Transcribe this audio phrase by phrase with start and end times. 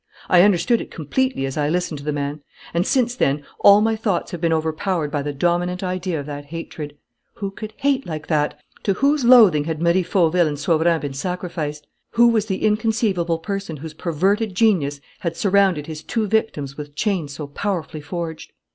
[0.29, 2.41] I understood it completely as I listened to the man;
[2.73, 6.45] and, since then, all my thoughts have been overpowered by the dominant idea of that
[6.45, 6.97] hatred.
[7.35, 8.59] Who could hate like that?
[8.81, 11.85] To whose loathing had Marie Fauville and Sauverand been sacrificed?
[12.13, 17.33] Who was the inconceivable person whose perverted genius had surrounded his two victims with chains
[17.33, 18.53] so powerfully forged?